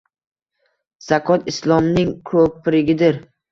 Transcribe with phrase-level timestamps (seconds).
[1.09, 3.25] Zakot islomning ko‘prigidir